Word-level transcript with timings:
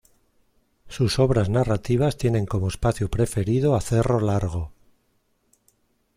Sus 0.87 1.19
obras 1.19 1.49
narrativas 1.49 2.17
tienen 2.17 2.47
como 2.47 2.67
espacio 2.69 3.11
preferido 3.11 3.75
a 3.75 3.81
Cerro 3.81 4.19
Largo. 4.19 4.71